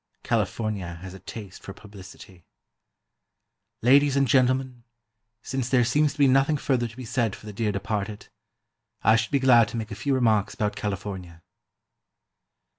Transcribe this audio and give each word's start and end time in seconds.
California 0.23 0.95
has 1.03 1.13
a 1.13 1.19
taste 1.19 1.61
for 1.61 1.73
publicity: 1.73 2.43
"Ladies 3.83 4.15
and 4.17 4.27
gentlemen, 4.27 4.83
since 5.43 5.69
there 5.69 5.85
seems 5.85 6.13
to 6.13 6.17
be 6.17 6.27
nothing 6.27 6.57
further 6.57 6.87
to 6.87 6.97
be 6.97 7.05
said 7.05 7.35
for 7.35 7.45
the 7.45 7.53
Dear 7.53 7.71
Departed, 7.71 8.27
I 9.03 9.15
should 9.15 9.29
be 9.29 9.37
glad 9.37 9.67
to 9.67 9.77
make 9.77 9.91
a 9.91 9.95
few 9.95 10.15
remarks 10.15 10.55
about 10.55 10.75
California." 10.75 11.43